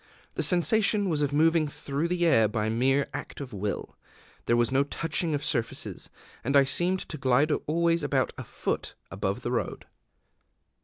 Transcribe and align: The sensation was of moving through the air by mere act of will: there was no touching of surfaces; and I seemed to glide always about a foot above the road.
The 0.33 0.41
sensation 0.41 1.09
was 1.09 1.21
of 1.21 1.31
moving 1.31 1.67
through 1.67 2.07
the 2.07 2.25
air 2.25 2.47
by 2.47 2.69
mere 2.69 3.05
act 3.13 3.39
of 3.39 3.53
will: 3.53 3.95
there 4.47 4.57
was 4.57 4.71
no 4.71 4.81
touching 4.83 5.35
of 5.35 5.45
surfaces; 5.45 6.09
and 6.43 6.57
I 6.57 6.63
seemed 6.63 7.01
to 7.01 7.19
glide 7.19 7.51
always 7.67 8.01
about 8.01 8.33
a 8.35 8.43
foot 8.43 8.95
above 9.11 9.43
the 9.43 9.51
road. 9.51 9.85